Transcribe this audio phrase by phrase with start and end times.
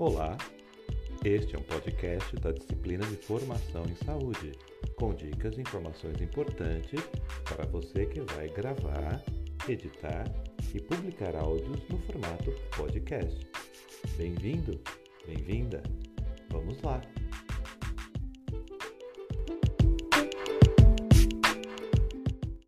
[0.00, 0.34] Olá,
[1.22, 4.52] este é um podcast da disciplina de Formação em Saúde,
[4.96, 7.02] com dicas e informações importantes
[7.44, 9.22] para você que vai gravar,
[9.68, 10.24] editar
[10.74, 13.46] e publicar áudios no formato podcast.
[14.16, 14.80] Bem-vindo,
[15.26, 15.82] bem-vinda,
[16.48, 17.02] vamos lá!